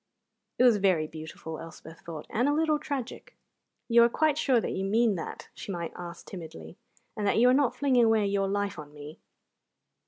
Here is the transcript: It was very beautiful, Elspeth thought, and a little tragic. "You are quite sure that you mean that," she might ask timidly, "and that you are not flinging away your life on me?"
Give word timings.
It 0.57 0.63
was 0.63 0.77
very 0.77 1.05
beautiful, 1.05 1.59
Elspeth 1.59 1.99
thought, 1.99 2.25
and 2.31 2.49
a 2.49 2.53
little 2.53 2.79
tragic. 2.79 3.35
"You 3.87 4.01
are 4.01 4.09
quite 4.09 4.35
sure 4.35 4.59
that 4.59 4.71
you 4.71 4.83
mean 4.83 5.13
that," 5.13 5.49
she 5.53 5.71
might 5.71 5.93
ask 5.95 6.25
timidly, 6.25 6.75
"and 7.15 7.27
that 7.27 7.37
you 7.37 7.47
are 7.49 7.53
not 7.53 7.75
flinging 7.75 8.05
away 8.05 8.25
your 8.25 8.47
life 8.47 8.79
on 8.79 8.95
me?" 8.95 9.19